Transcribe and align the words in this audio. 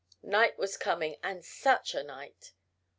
Night 0.23 0.57
was 0.57 0.77
coming, 0.77 1.17
and 1.21 1.45
such 1.45 1.93
a 1.93 2.01
night! 2.01 2.53